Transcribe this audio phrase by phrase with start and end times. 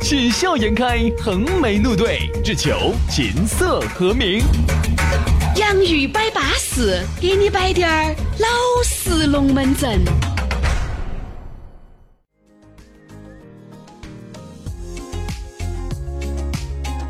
[0.00, 4.40] 喜笑颜开，横眉怒对，只求琴瑟和鸣。
[5.56, 8.48] 洋芋摆巴士，给你摆点儿老
[8.84, 10.00] 式龙门阵。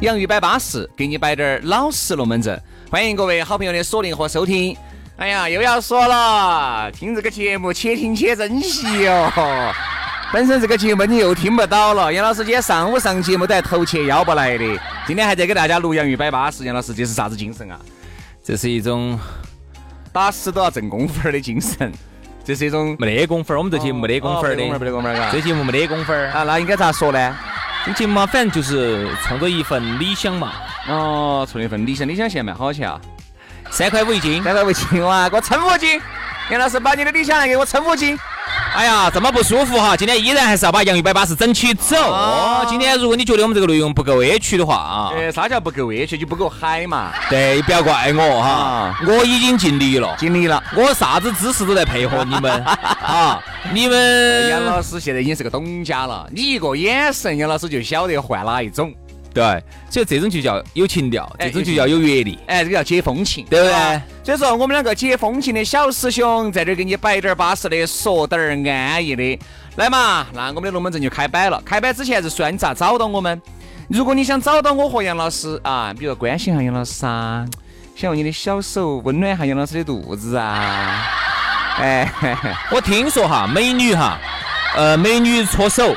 [0.00, 2.60] 洋芋摆巴士，给你摆点儿老实龙门阵。
[2.90, 4.76] 欢迎各位好朋友的锁定和收听。
[5.16, 9.32] 哎呀，又要说了，听这个节目且听且珍惜哟。
[10.36, 12.12] 本身这个节目你又听不到了。
[12.12, 16.62] 杨老师今天上午上节目都还头切腰不来的，今天还在给大家录洋芋摆巴士。
[16.66, 17.80] 杨老师这是啥子精神啊？
[18.44, 19.18] 这是一种
[20.12, 21.90] 打死都要挣工分的精神，
[22.44, 26.42] 这是一种没得工分儿，我们这节目没得工分儿的，没得工分儿，这节目没得工分儿啊。
[26.42, 27.34] 那应该咋说呢？
[27.86, 30.52] 这节目嘛，反正就是冲着一份理想嘛。
[30.86, 33.00] 哦，冲一份理想，理想现在卖好钱啊？
[33.70, 35.30] 三块五一斤，三块五一斤哇！
[35.30, 35.98] 给我称五斤。
[36.50, 38.18] 杨老师，把你的理想来给我称五斤。
[38.76, 39.96] 哎呀，这么不舒服哈！
[39.96, 41.96] 今天依然还是要把洋芋摆巴士整起走。
[41.96, 46.18] 哦，今天如果你觉得我们这个内容不够委屈的话啊，呃，啥叫不够委屈？
[46.18, 47.10] 就不够嗨嘛。
[47.30, 52.62] 对，不要怪我哈，我已经尽力了，尽力了，我啥子姿势都在配合你们
[53.02, 53.40] 啊。
[53.72, 58.92] 你们杨老师现在已经是个董家了，你一个眼神，杨老师就晓得换哪一种。
[59.36, 64.00] 对，所以这种就叫有情调，这种就叫有阅历，哎，这个叫解风情，对不对？
[64.24, 69.38] 所以说我们两个解风情的小师兄在这儿给你摆点儿巴适的，说点儿安逸的，
[69.76, 71.60] 来嘛，那我们的龙门阵就开摆了。
[71.66, 73.38] 开摆之前是说你咋找到我们？
[73.88, 77.44] 如果你想找到我和杨老师啊，比如关心下杨老师啊，
[77.94, 81.04] 想用你的小手温暖下杨老师的肚子啊，
[81.78, 82.10] 哎，
[82.70, 84.18] 我听说哈，美女哈，
[84.74, 85.94] 呃，美女搓手。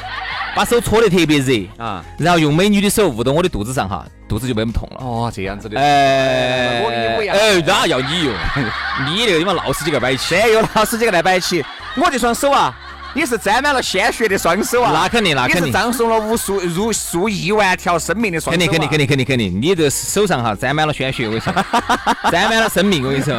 [0.55, 4.97] 把手搓得特别热啊，然后用美女的手捂到我的肚子上哈，肚子就没那么痛了。
[4.99, 5.79] 哦，这样子的。
[5.79, 7.37] 哎，我跟你不一样。
[7.37, 8.33] 哎，哪要你用？
[9.07, 11.63] 你那个地方老使劲个摆起，有老使劲个来摆起。
[11.95, 12.73] 我这双手啊，
[13.13, 14.91] 也是沾满了鲜血的双手啊。
[14.93, 15.67] 那肯定，那肯定。
[15.67, 18.59] 是葬送了无数、如数亿万条生命的双手。
[18.59, 19.61] 肯定，肯定，肯定，肯定，肯定。
[19.61, 21.53] 你这手上哈沾满了鲜血，我跟你说，
[22.31, 23.33] 沾满了生命，我跟你说。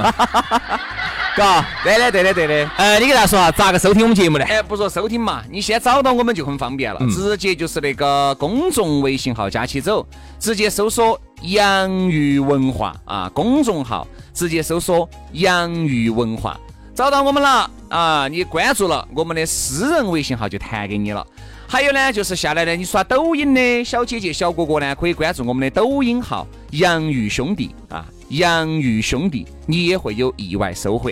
[1.37, 2.71] 嘎，对的，对的，对的。
[2.77, 4.45] 呃，你给大家说啊咋个收听我们节目呢？
[4.45, 10.07] 哎，不说收听嘛，你先找到我们就很方便了，直接就是那个公众微信号加起走，
[10.39, 16.59] 直接搜索“洋芋文化”啊，公众号直接搜索“洋芋文化”，
[16.95, 21.27] 找到我们了啊，你关注了我们的私人微信号就弹给你了。
[21.69, 28.05] 还有呢，就是下来呢，你刷抖音的小姐姐、小哥哥呢，可以关注我们的抖音号“洋芋兄弟”啊。
[28.31, 31.11] 洋芋兄弟，你也会有意外收获。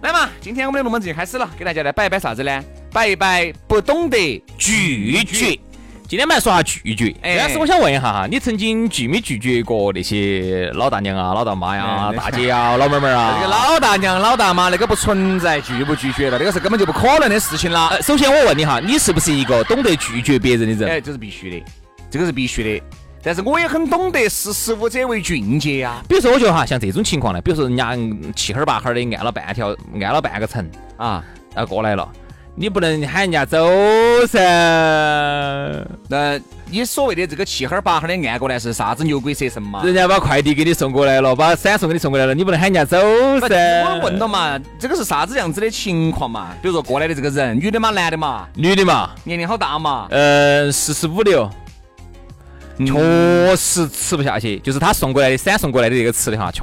[0.00, 2.62] 来嘛，今天我们的龙门阵就开始了，给大家来摆一摆啥子呢？
[2.92, 5.58] 摆一摆不懂得拒绝。
[6.06, 7.08] 今天我们来说下拒绝。
[7.22, 13.38] 哎但是我想问一下哈，你曾经拒没拒绝过那些老大娘啊、老大妈呀、大姐啊、 老妹妹啊？
[13.40, 17.96] 这个老大娘、老大妈那个不存在拒不拒绝了，那个是根本就不可能的事情啦。
[18.02, 20.96] 首先我问你哈，你是不是一个懂得拒绝别人的人？
[20.96, 21.64] 哎，这是必须的，
[22.10, 22.84] 这个是必须的。
[23.24, 26.02] 但是我也很懂得识时务者为俊杰呀。
[26.06, 27.96] 比如说，我觉得哈，像这种情况呢，比如说人家
[28.36, 30.68] 气哈儿巴哈儿的按了半条，按了半个层
[30.98, 31.24] 啊，
[31.56, 32.06] 要过来了，
[32.54, 33.66] 你不能喊人家走
[34.28, 34.38] 噻。
[36.08, 39.82] 那你所谓的这个气哈儿巴哈儿的按过来是啥子牛鬼蛇神嘛？
[39.84, 42.98] 人家把快递给你送过来了，把闪送给你送过来了，你不能喊人家走
[43.40, 43.84] 噻。
[43.84, 46.50] 我问了嘛，这个是啥子样子的情况嘛？
[46.60, 48.46] 比如说过来的这个人，女的嘛，男的嘛？
[48.54, 49.10] 女的嘛？
[49.24, 50.08] 年龄好大嘛？
[50.10, 51.48] 呃，四十五六。
[52.78, 56.60] 确实吃不下去，就是他送过来的闪送过来的这个吃的哈，确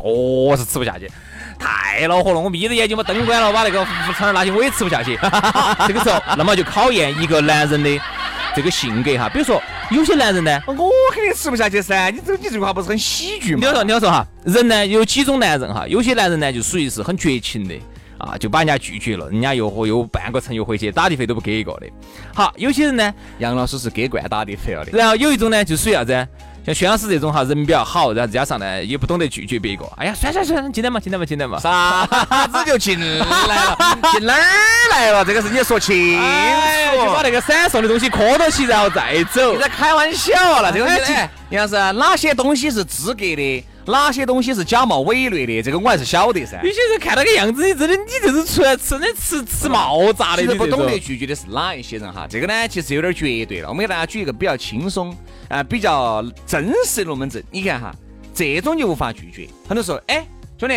[0.57, 1.09] 实吃不下去，
[1.57, 2.39] 太恼火了。
[2.39, 5.17] 我眯着眼睛把灯关了，把那个窗帘拉起，我也吃不下去。
[5.87, 8.01] 这个时候，那么就考验一个男人的
[8.55, 9.29] 这个性格哈。
[9.29, 12.09] 比如说，有些男人呢，我肯定吃不下去噻。
[12.09, 13.59] 你这你这句话不是很喜剧吗？
[13.61, 17.73] 你要说你要说哈，人呢有几种男人哈，有些男人呢就属于是很绝情的。
[18.21, 21.87] 啊，就把人家拒绝了，人家又和又半个城又回去，打的费都不给一个的。
[22.33, 24.97] 好，有些人呢，杨老师是给惯打的费了的。
[24.97, 26.27] 然后有一种呢，就属于啥子？
[26.63, 29.83] 像薛老师这种哈，人比较好，然后加上呢，也不懂得拒绝别个。
[29.97, 31.59] 哎呀，算算算，进来嘛，进来嘛，进来嘛。
[31.59, 33.97] 啥子就进来了？
[34.11, 34.39] 进哪儿
[34.91, 35.25] 来了？
[35.25, 36.21] 这个事你要说清楚。
[37.03, 39.53] 就把那个闪送的东西磕到起，然后再走。
[39.53, 40.71] 你在开玩笑了？
[40.71, 41.13] 这个东西，
[41.49, 43.65] 杨老师，哪些东西是资格的？
[43.85, 46.61] 哪些东西是假冒伪劣的，这个我还是晓得噻。
[46.63, 52.27] 有些人看那个样子，你真的你这是出来吃的吃吃冒炸的，其实不你这种懂得拒绝的是哪一些人哈？
[52.29, 53.69] 这个呢，其实有点绝对了。
[53.69, 55.15] 我们给大家举一个比较轻松
[55.49, 57.43] 啊、比较真实的龙门阵。
[57.51, 57.93] 你看哈，
[58.33, 59.47] 这种就无法拒绝。
[59.67, 60.25] 很多时候，哎，
[60.57, 60.75] 兄弟，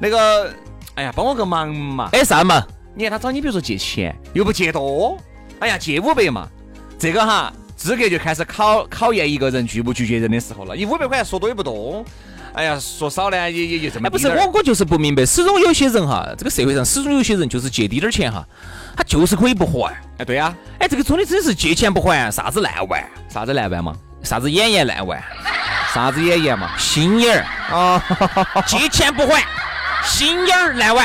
[0.00, 0.52] 那个，
[0.94, 2.08] 哎呀，帮我个忙嘛。
[2.12, 2.66] 哎啥嘛？
[2.94, 5.16] 你看他找你，比如说借钱，又不借多，
[5.60, 6.48] 哎呀，借五百嘛，
[6.98, 7.52] 这个哈
[7.82, 10.76] 资格就开始考考验一个人拒不拒绝人的时候了。
[10.76, 12.04] 你五百块钱说多也不多，
[12.54, 18.46] 哎呀，说少呢也也就这么哎，不是我，我就是不明白，始终有些人哈，这个社会上始终有些人就是借滴点儿钱哈，
[18.96, 19.92] 他就是可以不还。
[20.18, 25.20] 哎，对呀、哎，这个真的真是借钱不还，啥子烂玩，啥子烂玩嘛，啥子眼眼烂玩，
[25.92, 27.44] 啥子眼眼嘛，心眼儿。
[27.76, 29.42] 啊，借钱不还，
[30.04, 31.04] 心眼儿烂玩。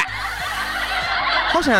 [1.49, 1.73] 好像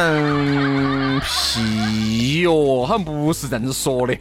[1.19, 4.17] 屁哟，好像不是这样子说的哟。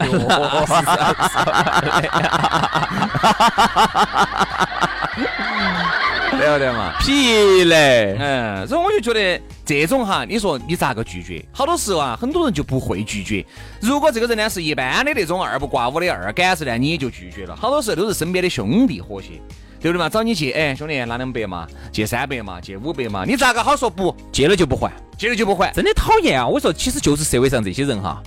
[6.31, 6.93] 对 不对嘛？
[6.99, 8.15] 屁嘞！
[8.19, 11.43] 嗯，所以我就觉得这种哈，你说你咋个拒绝？
[11.51, 13.45] 好多时候啊，很多人就不会拒绝。
[13.81, 17.55] 如果这个人呢是一般的那种二不挂五的二杆子呢，你也就拒绝了。
[17.55, 19.41] 好多时候都是身边的兄弟和谐，
[19.79, 20.09] 对不对嘛？
[20.09, 24.15] 找你借，哎，兄弟拿两百嘛，借三百嘛，借五百嘛，你咋个好说不？
[24.31, 25.71] 借了就不还，借了就不还。
[25.71, 26.47] 真的讨厌啊！
[26.47, 28.21] 我说，其实就是社会上这些人哈，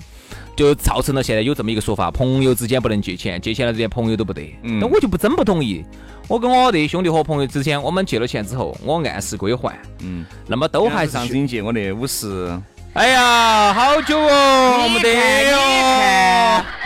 [0.55, 4.41] 就造成了现在有这么一个说法：朋友之间不能借钱，借钱了连朋友都不得。
[4.63, 5.83] 嗯那我就不真不同意。
[6.27, 12.49] 我跟我的兄弟和朋友之间，我们借了钱之后，我按时归还，嗯，那么都还是上次你借我的五十，
[12.93, 15.09] 哎呀，好久哦，没得
[15.51, 16.80] 哟。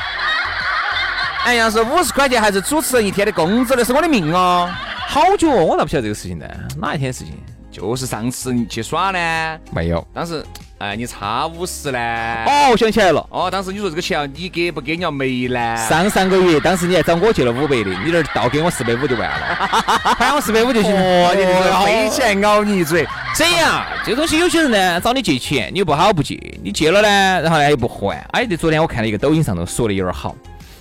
[1.46, 3.76] 哎呀，是五十块钱还是主持人一天的工资？
[3.78, 4.68] 那是我的命哦。
[5.08, 6.46] 好久哦，我咋不晓得这个事情呢？
[6.76, 7.36] 哪一天的事情？
[7.72, 10.06] 就是上次你去耍呢，没有。
[10.12, 10.44] 当时
[10.80, 12.00] 哎你差五十呢。
[12.48, 13.24] 哦，我想起来了。
[13.30, 15.78] 哦，当时你说这个钱要你给不给你要没呢？
[15.88, 19.56] 上上个月，当时你还找我借了五百的，你那儿倒给我四百五就完了，
[20.18, 20.92] 还我四百五就行。
[20.96, 23.08] 哦，你这个哦飞起来咬你一嘴。
[23.36, 23.86] 这样？
[24.04, 28.18] 这个东西有些人呢找你借钱，你又不好不借，你借了呢，然后呢又不还。
[28.32, 30.36] 哎，这昨天我看了一个抖音上头说的有点好，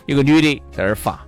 [0.06, 1.18] 有个女的在那儿发。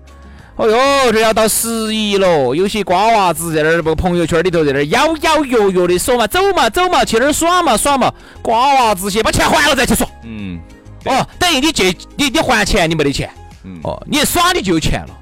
[0.57, 8.11] 哦哟，这要到十一了，有些瓜娃子在那儿不朋友圈里头在那儿摇摇跃跃的说嘛，走嘛走嘛，去那儿耍嘛耍嘛。
[8.41, 10.09] 瓜娃子些把钱还了再去耍。
[10.25, 10.59] 嗯，
[11.05, 13.31] 哦，等于你借你你还钱你没得钱，
[13.65, 15.19] 嗯哦，你一耍你就有钱了。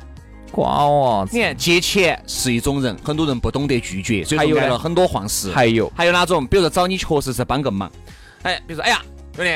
[0.53, 5.51] 瓜娃子你，看借钱是一种人，很多人不懂得拒绝，所以还有呢说挨了很多晃事。
[5.51, 6.47] 还有还有哪种？
[6.47, 7.91] 比如说找你确实是帮个忙，
[8.43, 9.03] 哎，比如说哎呀，
[9.35, 9.51] 兄弟，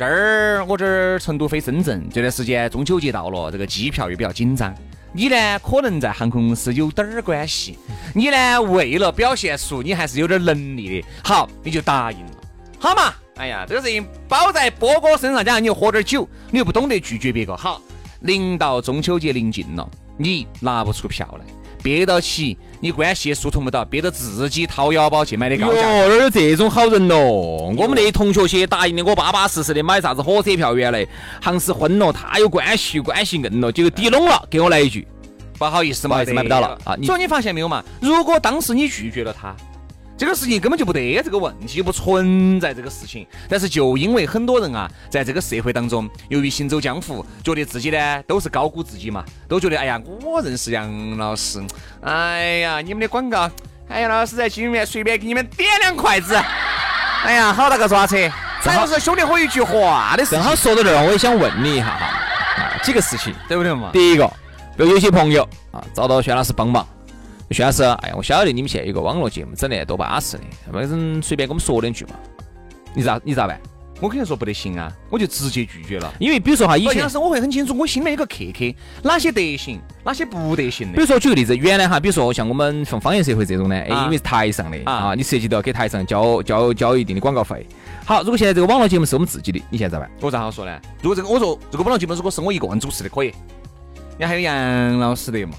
[0.00, 4.74] 这儿我这儿成都飞深圳，这段时间中秋节到了，这个机票又比较紧张。
[5.12, 7.78] 你呢，可能在航空公司有点儿关系，
[8.14, 12.32] 你呢为了表现出你还是有点能力的，好，你就答应了，
[12.78, 13.12] 好嘛？
[13.36, 17.82] 哎呀，这个事情包在波哥身上，加上你又喝点酒，你又不懂得拒绝别个，好，
[18.20, 19.86] 临到中秋节临近了，
[20.16, 21.44] 你拿不出票来，
[21.82, 25.88] 憋到起，你关系也疏通不到，憋到自己掏腰包去买的高哟，价。
[25.88, 27.18] 哪有这种好人咯？
[27.76, 31.06] 我们那同学些答应的我巴巴适适的买啥子火车票，原来
[31.42, 35.06] 行是混了，他有关系，关系硬了，结果抵拢了，给我来一句，
[35.58, 37.82] 不好意思嘛，不好意思买不到了啊你所以你发现没有嘛？
[38.00, 39.54] 如果当时你拒绝了他，
[40.20, 43.26] 这个事情根本就不得这个问题，就不存在这个事情。
[43.48, 51.58] 但是就因为很多人啊，在这个社会当中，由于行走江湖，觉得自己呢都是高估自己嘛，都觉得哎呀，我认识杨老师，
[52.02, 53.50] 哎呀，你们的广告，
[53.88, 56.36] 哎呀，老师在心里面随便给你们点两筷子，
[57.24, 58.14] 哎呀，好大个抓扯，
[58.62, 62.06] 正好还不是兄弟伙一句话的事，正好说到这儿，我也想问你一下哈，
[62.62, 63.34] 啊，几个事情。
[63.48, 63.88] 对不对嘛？
[63.90, 64.26] 第一个，
[64.76, 66.86] 比如有些朋友啊找到轩老师帮忙，
[67.54, 72.12] 轩老师，哎呀，我晓得你们现在有个网络节目整得多巴适的，反正随便给我们说两句嘛，
[72.94, 73.60] 你咋你咋办？
[74.00, 76.10] 我肯定说不得行啊，我就直接拒绝了。
[76.18, 80.94] 因为比如说哈，以前以前是我会很清楚，我心里面有个克克，哪些得行，哪些不得行的。
[80.94, 87.66] 比如说举个例子，原来哈，比如说像我们像方言社会这种呢，哎，啊因为是台上的啊啊，你涉及到给台上交交交一定的广告费。
[88.06, 90.10] 好，如果现在这个网络节目是我们自己的，你现在咋办？
[90.20, 90.80] 我咋好说呢？
[91.02, 93.34] 如果这个我说这个网络节目如果是我一个人主持的，可以。
[94.18, 95.54] 你还有杨老师的嘛，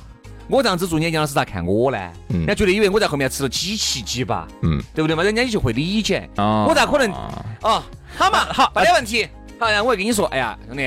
[0.52, 1.98] 我这样子做，人家杨老师咋看我呢？
[2.30, 5.24] 嗯人家觉得以为我在后面吃了几七几八，嗯，对不对嘛？
[5.24, 6.30] 人家就会理解。
[6.36, 7.84] 啊我咋可能啊哦，
[8.18, 9.26] 好嘛，好，没得问题。
[9.58, 10.84] 好，然后我会跟你说，哎呀，兄弟，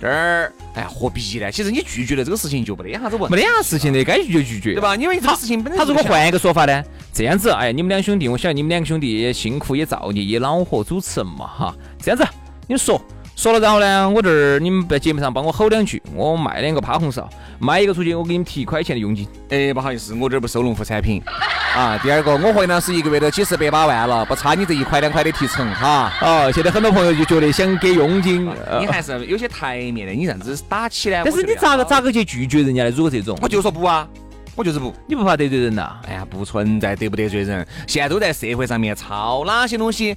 [0.00, 1.52] 这儿，哎呀，何必呢？
[1.52, 4.80] 其实你拒绝了这个事情就没得啥子问，没得啥事情的，该拒就拒绝，对？
[4.80, 4.96] 吧？
[4.96, 6.82] 因为这个事情本身他如果换一个说法呢？
[7.12, 11.76] 这样子，哎呀，你们两兄弟，我晓得你们两个兄弟也辛苦，也造孽，也恼火主持人嘛，哈。
[12.00, 12.26] 这样子，
[12.66, 13.00] 你说
[13.36, 17.22] 说了，然后呢，我这儿你们在节目上帮我吼两句，我卖两个趴红苕，
[17.58, 19.28] 卖一个出去，我给你们提一块钱的佣金。
[19.50, 21.22] 哎，不好意思，我这儿不收农副产品
[21.76, 21.98] 啊。
[22.02, 26.10] 第二个，我和杨老师一个月都几十百把万了，不差你这一块两块的提成哈。
[26.22, 31.22] 哦，现在很多朋友就觉得想给佣金，呃你还是有些台面的，你这样子打起来。
[31.22, 32.90] 但是你咋个咋个去拒绝人家呢？
[32.90, 34.08] 如果这种，我就说不啊，
[34.54, 34.94] 我就是不。
[35.06, 35.94] 你不怕得罪人呐？
[36.08, 40.16] 哎呀，不存在得不得罪人，现在都在社会上面抄哪些东西，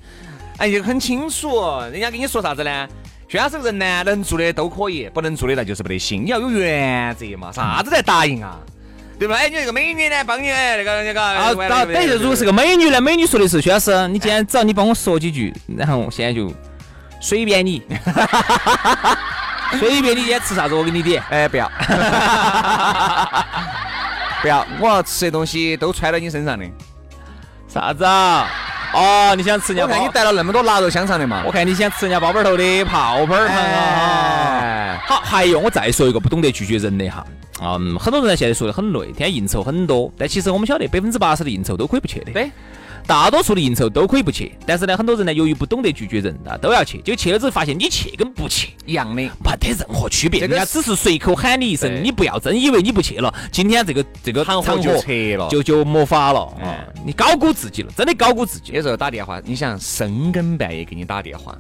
[0.55, 1.49] 哎，就很清楚。
[1.91, 2.87] 人家跟你说啥子呢？
[3.29, 6.25] 轩老师人呢，能做的都可以，不能做的那就是不得行。
[6.25, 8.57] 你要有原则嘛，啥子在答应啊？
[9.19, 9.35] 对吧？
[9.35, 16.51] 哎，你那个美女呢，帮你哎，那个那个啊，等等于如果是个美女呢，美女说的是薛老师，你今天只要你帮我说几句，然后现在就
[17.21, 17.83] 随便你，
[19.77, 21.21] 随便你今天吃啥子，我给你点。
[21.29, 21.71] 哎，不要，
[24.41, 26.65] 不要，我要吃的东西都揣到你身上的。
[27.67, 28.47] 啥子啊？
[28.93, 29.83] 哦，你想吃人家？
[29.83, 31.43] 我看你带了那么多腊肉香肠的嘛。
[31.45, 35.01] 我看你想吃人家包包头的泡泡糖啊。
[35.05, 37.25] 好，还有我再说一个不懂得拒绝人的哈。
[37.61, 42.31] 嗯，很多人现在说的很累，天天应酬很多，但其实我们晓得百分之八十的应酬都可以不去的。
[42.31, 42.49] 对。
[43.09, 47.01] 大多数的应酬都可以不去，但是呢，很多人呢，由于不懂得拒绝人啊，都要去。
[47.01, 50.41] 就去了之后，发现你去跟不去一样的，没得任何区别。
[50.41, 56.41] 人家只是随口喊你一声，你不要真以为你不去了，今天这个这个场合就撤了，就就没法了。
[56.61, 58.73] 啊，你高估自己了，真的高估自己。
[58.73, 61.57] 有时候打电话，你想深更半夜给你打电话，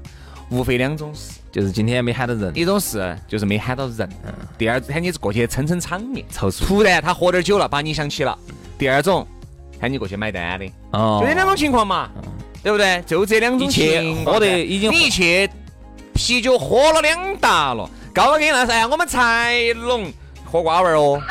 [0.51, 4.07] 无非两种事，就是今天没喊到人；一种事就是没喊到人；
[4.55, 6.63] 第二喊你过去撑撑场面，凑数。
[6.63, 8.37] 突然他喝点酒了，把你想起了。
[8.77, 9.27] 第二种。
[9.79, 12.09] 喊你过去买单的，哦，就这两种情况嘛，
[12.61, 13.01] 对不对？
[13.07, 14.33] 就这两种情况。
[14.33, 15.49] 喝得已经，你一去
[16.13, 20.11] 啤酒喝了两打了，高高给你那是哎呀，我们才龙
[20.43, 21.21] 喝瓜娃儿哦，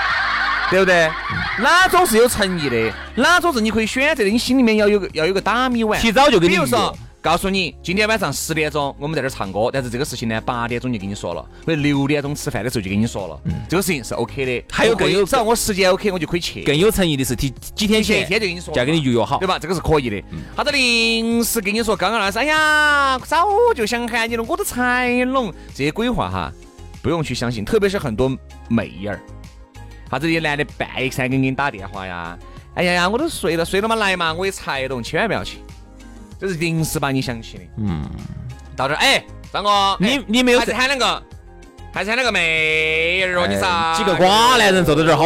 [0.70, 1.10] 对不对？
[1.58, 2.92] 哪种是有诚意的？
[3.14, 4.28] 哪种是你可以选择的？
[4.28, 6.94] 你心里面要有个要有个打米碗，提早就给你说。
[7.20, 14.64] 告诉你，今天晚上十点钟我们在这儿唱歌，但是这个事情呢，八点钟就跟你说了，或者六点钟吃饭的时候就跟你说了，这个事情是 OK 的。
[14.70, 16.62] 还有更有，只要我时间 OK，我就可以去。
[16.62, 19.58] 更有诚意的是提几天前，一天就跟你说，就要跟你预约好，对吧？
[19.58, 20.22] 这个是可以的。
[20.54, 23.44] 他的临时跟你说，刚刚那是，哎呀，早
[23.74, 26.52] 就想喊你了，我都才拢这些鬼话哈，
[27.02, 27.64] 不用去相信。
[27.64, 28.28] 特别是很多
[28.68, 29.18] 妹儿，
[30.08, 32.38] 啥子些男的半夜三更给你打电话呀，
[32.74, 35.58] 哎呀呀，我都睡了，睡了嘛来嘛，我也才懂，千万不要去。
[36.38, 38.04] 这是临时把你想起的，嗯，
[38.76, 41.22] 到这儿，哎，张哥，你你没有还是喊两个，
[41.92, 43.94] 还是喊两个妹儿哦，你啥？
[43.96, 45.24] 几个瓜男人坐在这儿，好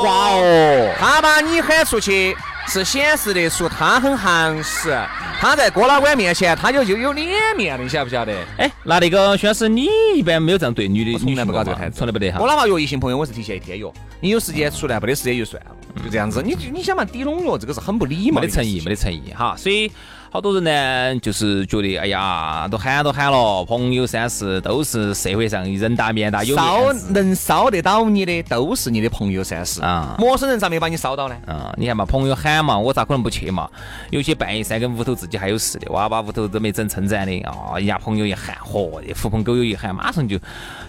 [0.00, 0.94] 瓜哦。
[0.98, 2.34] 他把你喊出去，
[2.68, 4.98] 是显示的出他很行实，
[5.38, 8.32] 他在郭老倌面前，他就就有脸面的，你晓不晓得？
[8.56, 12.38] 哎，那那个徐老师，你一般没有这样对女的，从来不搞这个态，从来不得哈。
[12.40, 13.86] 我哪怕约异性朋友，我是提前一天约，
[14.20, 15.70] 你有时间出来，没得时间就算了，
[16.02, 16.42] 就这样子。
[16.42, 19.92] 你你想嘛，抵拢约，这个是很不礼貌，没得诚意，没得诚意哈，所以。
[20.36, 30.14] 好多人呢，就是觉得，哎呀，都喊都喊了，朋友三四都是社会上人大面大有烧能烧得到你的，都是你的朋友三四啊。
[30.18, 31.34] 陌生人咋没把你烧到呢？
[31.46, 33.66] 啊，你看嘛，朋友喊嘛，我咋可能不去嘛？
[34.10, 40.38] 有些半夜三更屋头自己还有事的，哇，把屋头都没整称赞的啊，人家朋友一喊，嚯，狐朋狗友一喊，马上就，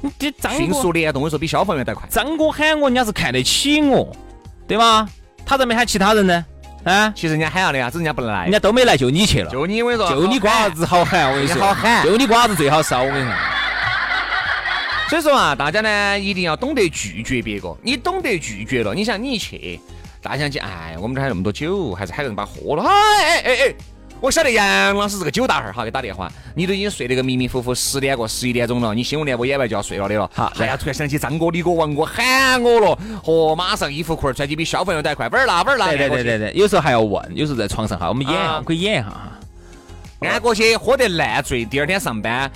[0.02, 0.12] 你
[0.58, 2.06] 迅速联动，我说比消防员都快。
[2.10, 4.14] 张哥喊我，人家是看得起我，
[4.68, 5.08] 对吧？
[5.46, 6.46] 他咋没喊其他人呢？
[6.88, 9.52] 啊，其实人家喊了的呀，只是人家不来，人家都没来，就你去了。
[9.52, 13.34] 就你，我跟你说，就你瓜子好喊，我跟你说，好喊，就你瓜子最好烧，我跟你说。
[15.10, 17.76] 所以说啊，大家呢一定要懂得拒绝别个。
[17.82, 19.80] 你懂得拒绝了，你想你一去，
[20.22, 23.76] 大家想起，哎，我们这还那么多酒，还是喊个人把喝了，哎哎哎哎。
[24.20, 30.30] 我晓得杨老师是个酒大汉儿哈，给打电话，你都已经睡得个迷迷糊糊，十点过十一点钟了，你新闻联播演完就要睡了的了。
[30.34, 35.88] 好，哎呀，突然想起张哥、李哥、王哥喊我了，嚯，马上衣服裤儿穿起比消防员都还快，玩儿啦玩儿啦。
[35.88, 39.32] 对对对对，有时候还要问，有时候在床上哈，我们演，可以演一下哈。
[40.22, 42.52] 按过去喝得烂醉，第二天上班，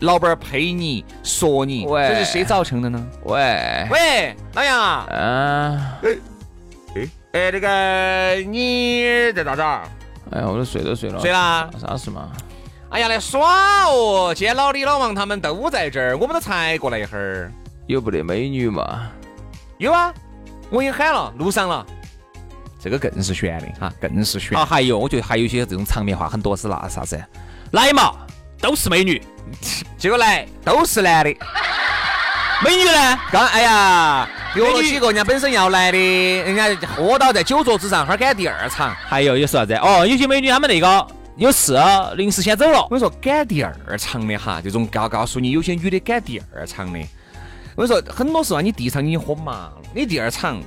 [0.00, 3.06] 老板儿呸你说你，这是谁造成的呢？
[3.24, 6.10] 喂喂，老杨，嗯，哎
[6.94, 9.62] 哎哎，那个你在咋子？
[10.32, 11.70] 哎呀，我都睡都睡了，睡啦？
[11.80, 12.30] 啥事嘛？
[12.90, 14.32] 哎呀，来耍哦！
[14.34, 17.52] 今天老李、老王他们都在这儿，我们都才过来一会儿。
[17.86, 19.08] 有不得美女嘛？
[19.78, 20.12] 有啊，
[20.70, 21.86] 我已经喊了，路上了。
[22.80, 24.56] 这个更是悬的哈，更是悬。
[24.58, 27.22] 啊，还有，我觉得还有一些这种场面话很多是那啥子？
[27.72, 28.12] 来嘛，
[28.60, 29.22] 都是美女，
[29.98, 31.30] 结果来都是男的。
[32.64, 33.18] 美女呢？
[33.30, 34.28] 刚哎呀。
[34.56, 38.94] 有几个人家本身要来的，人家喝倒在酒桌之上，哈儿赶第二场。
[38.94, 39.74] 还有有说啥子？
[39.74, 41.76] 哦，有些美女她们那个有事，
[42.16, 42.82] 临时先走了。
[42.82, 46.98] 我跟你说，赶第二场的哈，这种告告诉你，有些女的赶第二场的。
[47.74, 50.58] 我跟你说，很多时候你第一场已经喝麻了，你第二场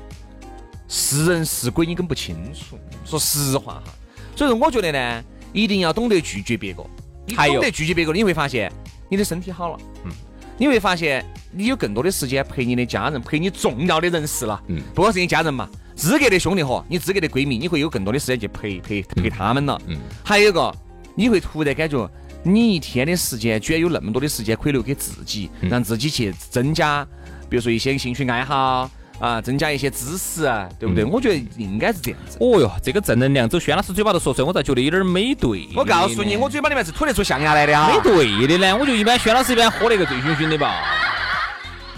[0.88, 2.78] 是人是鬼你更不清楚。
[3.04, 3.94] 说实话哈，
[4.36, 6.86] 所以说我觉得呢，一定要懂得拒绝别个。
[7.26, 8.72] 你懂得拒绝别个，你会发现
[9.10, 9.80] 你的身体好了。
[10.04, 10.12] 嗯。
[10.60, 14.62] 你会发现，你有更多的时间陪你的家人，陪你重要的人士了。
[14.68, 19.82] 嗯，不光是你家人嘛，资格的兄弟伙，你资格的闺蜜，你会有更多的时间去陪陪陪他们了。
[19.88, 20.76] 嗯，还有一个，
[21.16, 22.12] 你会突然感觉，
[22.44, 27.08] 你一天的时间居然有那么多的时间可以留给自己，让自己去增加，
[27.50, 31.04] 比如说一些兴趣爱好，啊，增加一些知识啊，对不对？
[31.04, 32.38] 我觉得应该是这样子。
[32.40, 35.68] 哦哟，这个正能量走轩老师嘴巴头说出来，我咋觉得有点没对？
[35.76, 37.92] 我告诉你，我嘴巴里面是吐得出象牙来的啊。
[37.94, 41.09] 没对的呢，我就一般轩老师一般喝那个醉醺醺的吧。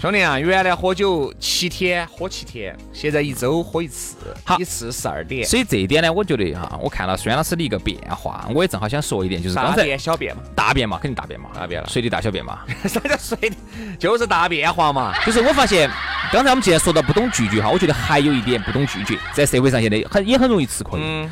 [0.02, 5.46] 兄弟啊，原来喝酒七天喝七天，现在一周喝一次，好一次十二点。
[5.46, 12.58] 所以这一点呢，我觉得哈，我看了孙老师的一个变化，我也正好想说一点，就是刚大才便小便嘛，大便嘛，肯定大便嘛，大便了随地大小便嘛。
[12.86, 13.54] 啥叫随的？
[13.96, 15.14] 就是大变化嘛。
[15.24, 15.88] 就是我发现，
[16.32, 20.98] 刚才我们既然说到不懂拒绝哈，我觉得还有一点不懂拒绝，在社会上现在很也很容易吃亏。
[21.00, 21.30] 嗯，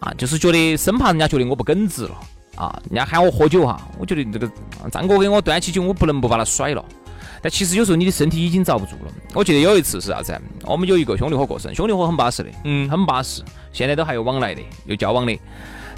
[0.00, 2.10] 啊，就是觉得生怕人家觉得我不耿直了
[2.54, 6.84] 啊，人家喊我喝酒哈，我觉得这个啊张哥给我端起酒，我不能不把他甩了。
[7.42, 9.12] 但其实有时候你的身体已经遭不住了。
[9.34, 10.40] 我记得有一次是啥子啊？
[10.64, 13.42] 我们有一个兄弟伙过生，兄弟伙很巴适的，嗯很巴适，
[13.72, 15.38] 现在都还有往来的，有交往的。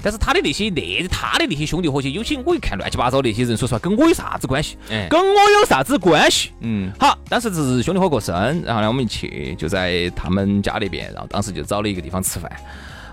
[0.03, 4.75] 但是他的那些那他的那些兄弟伙些，有些我一看乱七八糟那些人，说实话跟我有啥子关系？
[4.89, 6.49] 哎跟我有啥子关系？
[6.61, 8.35] 嗯，好，当时只是兄弟伙过生，
[8.65, 12.51] 然后呢，我们一去就在他们家那边，然后当时就找了一个地方吃饭。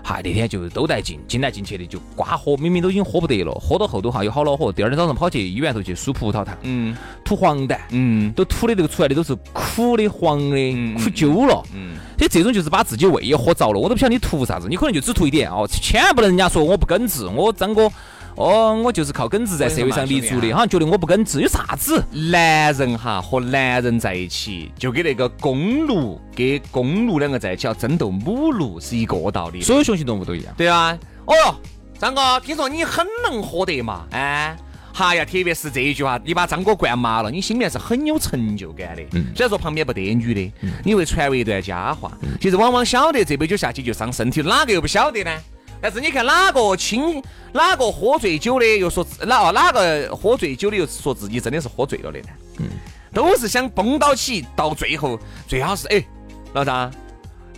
[0.01, 6.97] 嗨，那天就都带劲，进来进去的就瓜喝，明明都已经喝不得了，喝到后头哈有好恼火，第二天早上跑去医院头去输葡萄糖，嗯
[7.29, 11.63] 吐黄疸，嗯都吐的这个出来的都是苦的、黄的、嗯苦揪了。
[11.75, 17.87] 嗯，所以这种就是把自己胃也喝着了，我都不晓得你图啥子，你可能就只图一点哦，千万不能人家说我不耿直，我张哥，
[18.33, 22.03] 哦，我就是靠耿直在社会上立足的，好像觉得我不耿直，有啥子？
[22.31, 29.61] 男人哈和男人在一起，就跟那个公鹿跟公鹿两个在一起要争斗母鹿是一个道理。
[29.61, 30.51] 所有雄性动物都一样。
[30.57, 31.55] 对啊，哦哟，
[31.99, 34.07] 张哥，听说你很能喝得嘛？
[34.09, 34.57] 哎，
[34.99, 39.01] 哈呀，特别是这一句话，你把张哥灌麻了，你心里面是很有成就感的。
[39.13, 40.53] 嗯虽然说旁边不得女的，
[40.83, 42.11] 你会传为一段佳话。
[42.41, 45.31] 其实往往晓得这杯酒下去就伤身体，哪个又不晓得呢？
[45.79, 52.27] 但是你看哪个清，哪个喝醉酒的又说自哪哪个喝醉酒的又说自己真的是喝醉了的呢？
[52.57, 52.67] 嗯，
[53.13, 56.03] 都是想崩到起，到最后最好是哎，
[56.51, 56.91] 老张，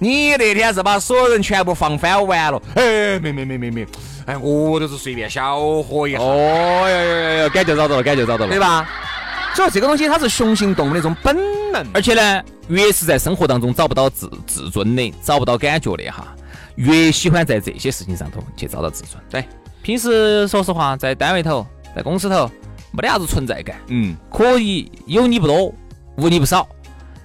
[0.03, 2.60] 你那天是把所有人全部放翻完了？
[2.74, 3.86] 哎，没没没没没，
[4.25, 8.60] 哎，我都是随便小喝一下，哦哟哟哟哟，感觉找到了，感觉找到了，对？
[8.60, 8.89] 吧？
[9.53, 11.38] 所以这个东西它是雄性动物的一种本
[11.72, 16.36] 能，而且呢，越是在生活当中找不到自自尊的，找不到感觉的哈，
[16.77, 19.24] 越喜欢在这些事情上头去找到自尊。
[19.29, 19.46] 对，
[19.83, 21.64] 平时说实话，在单位头，
[21.96, 22.50] 在公司头，
[22.92, 25.72] 没得啥子存在感，嗯，可以有你不多，
[26.18, 26.68] 无你不少。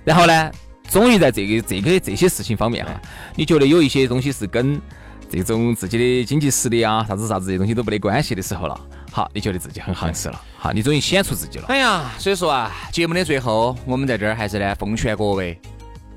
[0.05, 0.51] 然后呢，
[0.89, 3.01] 终于在这个这个这些事情方面哈，
[3.35, 4.81] 你觉得有一些东西是跟
[5.29, 11.67] 这种自己的经济实力啊，啥子啥子这些东西都没得关系的时候了，好，你觉得自己很行实了，好，你终于显出自己了。
[11.67, 15.59] 哎呀，所以说啊，节目的最后，我们在这儿还是呢奉劝各位，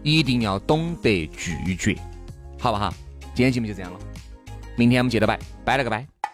[0.04, 1.98] 一定要懂得拒绝，
[2.60, 2.94] 好不好？
[3.34, 4.00] 今天节目就这样了，
[4.76, 6.29] 明天我们接着拜，拜了个拜。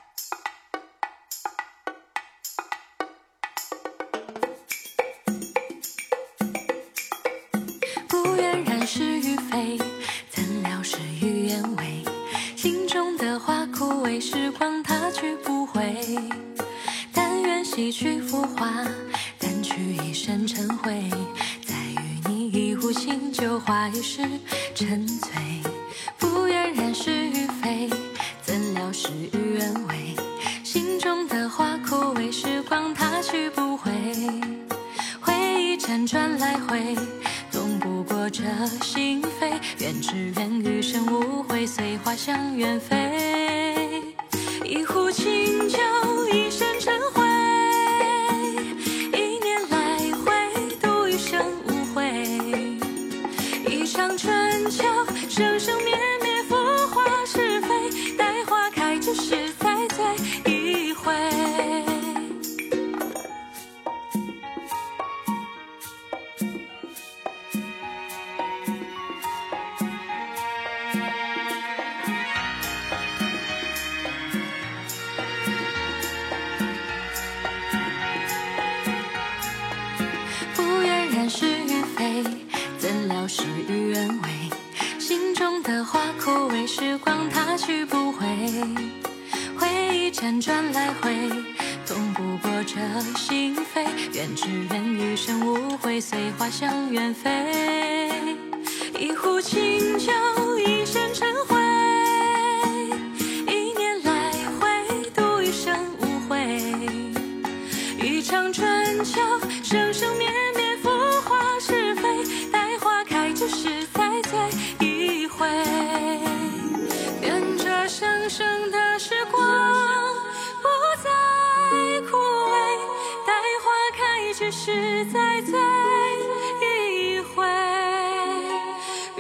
[14.06, 15.82] 为，时光它去不回。
[17.12, 18.86] 但愿洗去浮华，
[19.40, 21.10] 掸去一身尘灰，
[21.66, 24.22] 再与你一壶清酒，话一世
[24.76, 25.32] 沉醉。
[26.20, 27.90] 不愿染是与非，
[28.44, 30.16] 怎料事与愿违。
[30.64, 33.92] 心中的花枯萎，时光它去不回。
[35.20, 36.96] 回忆辗转来回，
[37.52, 38.44] 动不过这
[38.84, 39.60] 心扉。
[39.80, 43.15] 愿只愿余生无悔，随花香远飞。
[44.76, 45.65] 一壶清
[90.26, 91.30] 辗转来回，
[91.86, 92.80] 痛不过这
[93.16, 93.86] 心扉。
[94.12, 97.30] 愿只愿余生无悔，随花香远飞。
[98.98, 100.12] 一壶清酒，
[100.58, 101.32] 一身尘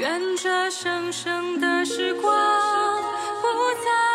[0.05, 2.31] 愿这生生的时光
[3.41, 3.47] 不
[3.83, 4.14] 再